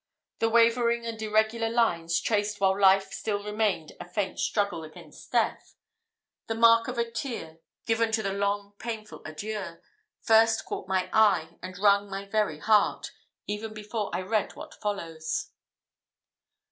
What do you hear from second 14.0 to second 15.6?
I read what follows.